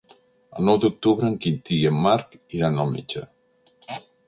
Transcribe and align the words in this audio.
El 0.61 0.65
nou 0.69 0.79
d'octubre 0.85 1.29
en 1.33 1.35
Quintí 1.43 1.77
i 1.83 1.85
en 1.91 2.01
Marc 2.07 2.35
iran 2.61 2.83
al 2.87 2.93
metge. 2.97 3.25